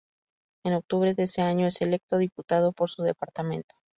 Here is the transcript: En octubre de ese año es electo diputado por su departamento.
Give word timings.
En 0.65 0.73
octubre 0.73 1.13
de 1.13 1.21
ese 1.25 1.43
año 1.43 1.67
es 1.67 1.79
electo 1.81 2.17
diputado 2.17 2.71
por 2.73 2.89
su 2.89 3.03
departamento. 3.03 3.75